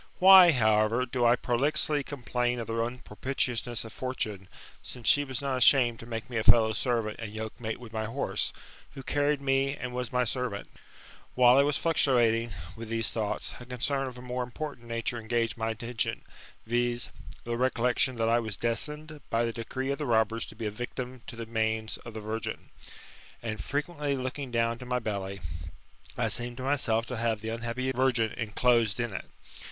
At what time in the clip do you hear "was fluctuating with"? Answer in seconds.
11.61-12.89